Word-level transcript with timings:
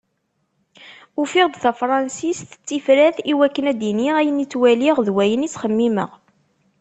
Ufiɣ-d 1.21 1.55
tafransist 1.63 2.49
d 2.55 2.61
tifrat 2.67 3.17
i 3.31 3.33
wakken 3.37 3.69
ad 3.71 3.77
d-iniɣ 3.79 4.15
ayen 4.17 4.43
i 4.43 4.45
ttwaliɣ 4.47 4.95
d 5.05 5.07
wayen 5.15 5.45
i 5.47 5.49
txemmimeɣ. 5.53 6.11